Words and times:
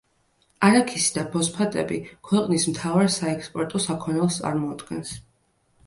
არაქისი 0.67 1.11
და 1.17 1.25
ფოსფატები 1.35 2.01
ქვეყნის 2.31 2.67
მთავარ 2.73 3.13
საექსპორტო 3.19 3.87
საქონელს 3.87 4.43
წარმოადგენს. 4.43 5.19